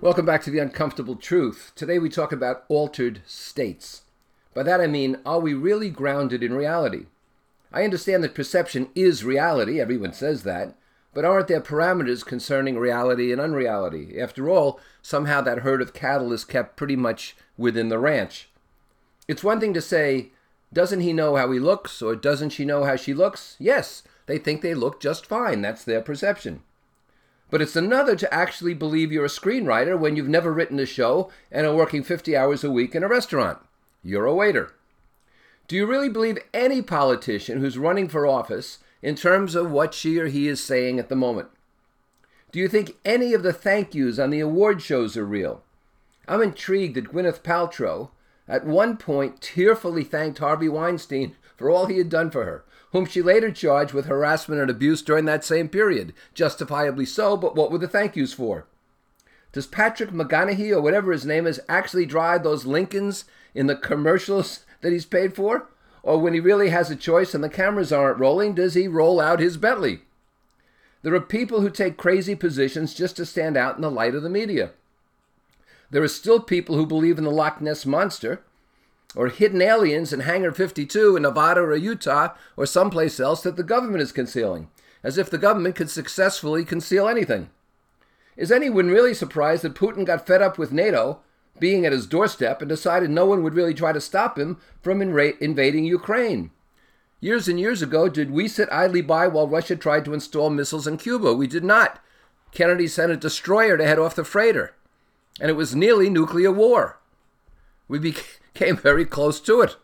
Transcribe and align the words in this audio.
Welcome 0.00 0.26
back 0.26 0.44
to 0.44 0.50
The 0.52 0.60
Uncomfortable 0.60 1.16
Truth. 1.16 1.72
Today 1.74 1.98
we 1.98 2.08
talk 2.08 2.30
about 2.30 2.62
altered 2.68 3.20
states. 3.26 4.02
By 4.54 4.62
that 4.62 4.80
I 4.80 4.86
mean, 4.86 5.18
are 5.26 5.40
we 5.40 5.54
really 5.54 5.90
grounded 5.90 6.40
in 6.40 6.54
reality? 6.54 7.06
I 7.72 7.82
understand 7.82 8.22
that 8.22 8.34
perception 8.34 8.90
is 8.94 9.24
reality, 9.24 9.80
everyone 9.80 10.12
says 10.12 10.44
that, 10.44 10.76
but 11.12 11.24
aren't 11.24 11.48
there 11.48 11.60
parameters 11.60 12.24
concerning 12.24 12.78
reality 12.78 13.32
and 13.32 13.40
unreality? 13.40 14.20
After 14.20 14.48
all, 14.48 14.78
somehow 15.02 15.40
that 15.40 15.58
herd 15.58 15.82
of 15.82 15.94
cattle 15.94 16.32
is 16.32 16.44
kept 16.44 16.76
pretty 16.76 16.94
much 16.94 17.36
within 17.56 17.88
the 17.88 17.98
ranch. 17.98 18.50
It's 19.26 19.42
one 19.42 19.58
thing 19.58 19.74
to 19.74 19.82
say, 19.82 20.30
doesn't 20.72 21.00
he 21.00 21.12
know 21.12 21.34
how 21.34 21.50
he 21.50 21.58
looks, 21.58 22.00
or 22.00 22.14
doesn't 22.14 22.50
she 22.50 22.64
know 22.64 22.84
how 22.84 22.94
she 22.94 23.14
looks? 23.14 23.56
Yes, 23.58 24.04
they 24.26 24.38
think 24.38 24.62
they 24.62 24.74
look 24.74 25.00
just 25.00 25.26
fine. 25.26 25.60
That's 25.60 25.82
their 25.82 26.02
perception. 26.02 26.62
But 27.50 27.62
it's 27.62 27.76
another 27.76 28.14
to 28.16 28.32
actually 28.32 28.74
believe 28.74 29.10
you're 29.10 29.24
a 29.24 29.28
screenwriter 29.28 29.98
when 29.98 30.16
you've 30.16 30.28
never 30.28 30.52
written 30.52 30.78
a 30.78 30.86
show 30.86 31.30
and 31.50 31.66
are 31.66 31.74
working 31.74 32.02
50 32.02 32.36
hours 32.36 32.62
a 32.62 32.70
week 32.70 32.94
in 32.94 33.02
a 33.02 33.08
restaurant. 33.08 33.58
You're 34.02 34.26
a 34.26 34.34
waiter. 34.34 34.74
Do 35.66 35.76
you 35.76 35.86
really 35.86 36.08
believe 36.08 36.38
any 36.52 36.82
politician 36.82 37.60
who's 37.60 37.78
running 37.78 38.08
for 38.08 38.26
office 38.26 38.78
in 39.02 39.14
terms 39.14 39.54
of 39.54 39.70
what 39.70 39.94
she 39.94 40.18
or 40.18 40.26
he 40.26 40.48
is 40.48 40.62
saying 40.62 40.98
at 40.98 41.08
the 41.08 41.16
moment? 41.16 41.48
Do 42.52 42.58
you 42.58 42.68
think 42.68 42.96
any 43.04 43.34
of 43.34 43.42
the 43.42 43.52
thank 43.52 43.94
yous 43.94 44.18
on 44.18 44.30
the 44.30 44.40
award 44.40 44.80
shows 44.80 45.16
are 45.16 45.26
real? 45.26 45.62
I'm 46.26 46.42
intrigued 46.42 46.96
that 46.96 47.12
Gwyneth 47.12 47.42
Paltrow 47.42 48.10
at 48.48 48.64
one 48.64 48.96
point 48.96 49.40
tearfully 49.40 50.04
thanked 50.04 50.38
Harvey 50.38 50.68
Weinstein 50.68 51.36
for 51.56 51.68
all 51.68 51.86
he 51.86 51.98
had 51.98 52.08
done 52.08 52.30
for 52.30 52.44
her, 52.44 52.64
whom 52.92 53.04
she 53.04 53.20
later 53.20 53.50
charged 53.50 53.92
with 53.92 54.06
harassment 54.06 54.60
and 54.60 54.70
abuse 54.70 55.02
during 55.02 55.26
that 55.26 55.44
same 55.44 55.68
period. 55.68 56.14
Justifiably 56.34 57.04
so, 57.04 57.36
but 57.36 57.54
what 57.54 57.70
were 57.70 57.78
the 57.78 57.88
thank 57.88 58.16
yous 58.16 58.32
for? 58.32 58.66
Does 59.52 59.66
Patrick 59.66 60.10
McGonaghy, 60.10 60.70
or 60.72 60.80
whatever 60.80 61.12
his 61.12 61.26
name 61.26 61.46
is, 61.46 61.60
actually 61.68 62.06
drive 62.06 62.42
those 62.42 62.66
Lincolns 62.66 63.24
in 63.54 63.66
the 63.66 63.76
commercials 63.76 64.64
that 64.80 64.92
he's 64.92 65.06
paid 65.06 65.34
for? 65.34 65.68
Or 66.02 66.18
when 66.18 66.32
he 66.32 66.40
really 66.40 66.70
has 66.70 66.90
a 66.90 66.96
choice 66.96 67.34
and 67.34 67.42
the 67.42 67.48
cameras 67.48 67.92
aren't 67.92 68.20
rolling, 68.20 68.54
does 68.54 68.74
he 68.74 68.88
roll 68.88 69.20
out 69.20 69.40
his 69.40 69.56
Bentley? 69.56 70.02
There 71.02 71.14
are 71.14 71.20
people 71.20 71.60
who 71.60 71.70
take 71.70 71.96
crazy 71.96 72.34
positions 72.34 72.94
just 72.94 73.16
to 73.16 73.26
stand 73.26 73.56
out 73.56 73.76
in 73.76 73.82
the 73.82 73.90
light 73.90 74.14
of 74.14 74.22
the 74.22 74.30
media. 74.30 74.70
There 75.90 76.02
are 76.02 76.08
still 76.08 76.40
people 76.40 76.76
who 76.76 76.86
believe 76.86 77.18
in 77.18 77.24
the 77.24 77.30
Loch 77.30 77.60
Ness 77.60 77.86
Monster, 77.86 78.42
or 79.16 79.28
hidden 79.28 79.62
aliens 79.62 80.12
in 80.12 80.20
Hangar 80.20 80.52
52 80.52 81.16
in 81.16 81.22
Nevada 81.22 81.60
or 81.60 81.74
Utah 81.74 82.34
or 82.56 82.66
someplace 82.66 83.18
else 83.18 83.42
that 83.42 83.56
the 83.56 83.62
government 83.62 84.02
is 84.02 84.12
concealing, 84.12 84.68
as 85.02 85.16
if 85.16 85.30
the 85.30 85.38
government 85.38 85.76
could 85.76 85.88
successfully 85.88 86.64
conceal 86.64 87.08
anything. 87.08 87.48
Is 88.36 88.52
anyone 88.52 88.88
really 88.88 89.14
surprised 89.14 89.62
that 89.62 89.74
Putin 89.74 90.04
got 90.04 90.26
fed 90.26 90.42
up 90.42 90.58
with 90.58 90.72
NATO 90.72 91.20
being 91.58 91.86
at 91.86 91.92
his 91.92 92.06
doorstep 92.06 92.60
and 92.60 92.68
decided 92.68 93.10
no 93.10 93.24
one 93.26 93.42
would 93.42 93.54
really 93.54 93.74
try 93.74 93.92
to 93.92 94.00
stop 94.00 94.38
him 94.38 94.58
from 94.82 95.00
invading 95.00 95.84
Ukraine? 95.84 96.50
Years 97.20 97.48
and 97.48 97.58
years 97.58 97.82
ago, 97.82 98.08
did 98.08 98.30
we 98.30 98.46
sit 98.46 98.68
idly 98.70 99.00
by 99.00 99.26
while 99.26 99.48
Russia 99.48 99.74
tried 99.74 100.04
to 100.04 100.14
install 100.14 100.50
missiles 100.50 100.86
in 100.86 100.98
Cuba? 100.98 101.34
We 101.34 101.48
did 101.48 101.64
not. 101.64 101.98
Kennedy 102.52 102.86
sent 102.86 103.10
a 103.10 103.16
destroyer 103.16 103.76
to 103.76 103.84
head 103.84 103.98
off 103.98 104.14
the 104.14 104.24
freighter, 104.24 104.74
and 105.40 105.50
it 105.50 105.54
was 105.54 105.74
nearly 105.74 106.10
nuclear 106.10 106.52
war. 106.52 106.98
We 107.86 107.98
became 107.98 108.76
very 108.82 109.04
close 109.04 109.40
to 109.40 109.60
it. 109.62 109.76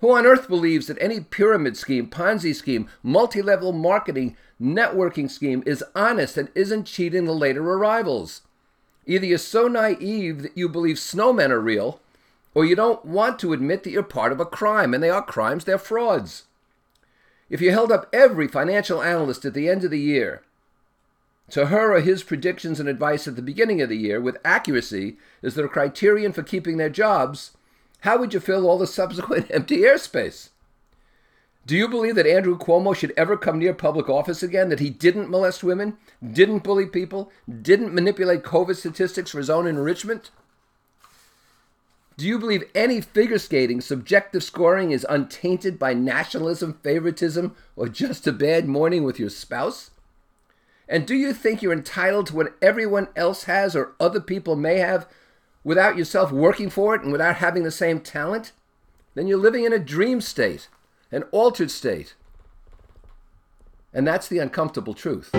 Who 0.00 0.10
on 0.10 0.26
earth 0.26 0.48
believes 0.48 0.86
that 0.88 0.98
any 1.00 1.20
pyramid 1.20 1.76
scheme, 1.76 2.08
Ponzi 2.08 2.54
scheme, 2.54 2.88
multi 3.02 3.40
level 3.40 3.72
marketing, 3.72 4.36
networking 4.60 5.30
scheme 5.30 5.62
is 5.64 5.84
honest 5.94 6.36
and 6.36 6.50
isn't 6.54 6.84
cheating 6.84 7.24
the 7.24 7.32
later 7.32 7.62
arrivals? 7.62 8.42
Either 9.06 9.26
you're 9.26 9.38
so 9.38 9.68
naive 9.68 10.42
that 10.42 10.56
you 10.56 10.68
believe 10.68 10.96
snowmen 10.96 11.50
are 11.50 11.60
real, 11.60 12.00
or 12.54 12.64
you 12.64 12.76
don't 12.76 13.04
want 13.04 13.38
to 13.38 13.52
admit 13.52 13.82
that 13.82 13.90
you're 13.90 14.02
part 14.02 14.32
of 14.32 14.40
a 14.40 14.46
crime, 14.46 14.94
and 14.94 15.02
they 15.02 15.10
are 15.10 15.22
crimes, 15.22 15.64
they're 15.64 15.78
frauds. 15.78 16.44
If 17.50 17.60
you 17.60 17.70
held 17.70 17.92
up 17.92 18.08
every 18.12 18.48
financial 18.48 19.02
analyst 19.02 19.44
at 19.44 19.54
the 19.54 19.68
end 19.68 19.84
of 19.84 19.90
the 19.90 20.00
year 20.00 20.42
to 21.50 21.66
her 21.66 21.94
or 21.94 22.00
his 22.00 22.22
predictions 22.22 22.80
and 22.80 22.88
advice 22.88 23.28
at 23.28 23.36
the 23.36 23.42
beginning 23.42 23.82
of 23.82 23.88
the 23.88 23.96
year 23.96 24.20
with 24.20 24.38
accuracy 24.44 25.16
as 25.42 25.54
their 25.54 25.68
criterion 25.68 26.32
for 26.32 26.42
keeping 26.42 26.76
their 26.76 26.88
jobs, 26.88 27.52
how 28.00 28.18
would 28.18 28.34
you 28.34 28.40
fill 28.40 28.68
all 28.68 28.78
the 28.78 28.86
subsequent 28.86 29.46
empty 29.50 29.78
airspace? 29.78 30.50
Do 31.66 31.76
you 31.76 31.88
believe 31.88 32.14
that 32.16 32.26
Andrew 32.26 32.58
Cuomo 32.58 32.94
should 32.94 33.14
ever 33.16 33.38
come 33.38 33.58
near 33.58 33.72
public 33.72 34.10
office 34.10 34.42
again? 34.42 34.68
That 34.68 34.80
he 34.80 34.90
didn't 34.90 35.30
molest 35.30 35.64
women, 35.64 35.96
didn't 36.22 36.62
bully 36.62 36.84
people, 36.84 37.32
didn't 37.62 37.94
manipulate 37.94 38.42
COVID 38.42 38.76
statistics 38.76 39.30
for 39.30 39.38
his 39.38 39.48
own 39.48 39.66
enrichment? 39.66 40.30
Do 42.18 42.26
you 42.26 42.38
believe 42.38 42.64
any 42.74 43.00
figure 43.00 43.38
skating, 43.38 43.80
subjective 43.80 44.44
scoring 44.44 44.92
is 44.92 45.06
untainted 45.08 45.78
by 45.78 45.94
nationalism, 45.94 46.78
favoritism, 46.82 47.56
or 47.76 47.88
just 47.88 48.26
a 48.26 48.32
bad 48.32 48.68
morning 48.68 49.02
with 49.02 49.18
your 49.18 49.30
spouse? 49.30 49.90
And 50.88 51.06
do 51.06 51.14
you 51.14 51.32
think 51.32 51.62
you're 51.62 51.72
entitled 51.72 52.26
to 52.28 52.36
what 52.36 52.54
everyone 52.60 53.08
else 53.16 53.44
has 53.44 53.74
or 53.74 53.94
other 53.98 54.20
people 54.20 54.56
may 54.56 54.78
have 54.78 55.08
without 55.62 55.96
yourself 55.96 56.30
working 56.30 56.68
for 56.68 56.94
it 56.94 57.02
and 57.02 57.10
without 57.10 57.36
having 57.36 57.62
the 57.62 57.70
same 57.70 58.00
talent? 58.00 58.52
Then 59.14 59.26
you're 59.26 59.38
living 59.38 59.64
in 59.64 59.72
a 59.72 59.78
dream 59.78 60.20
state, 60.20 60.68
an 61.10 61.22
altered 61.30 61.70
state. 61.70 62.14
And 63.92 64.06
that's 64.06 64.28
the 64.28 64.38
uncomfortable 64.38 64.94
truth. 64.94 65.30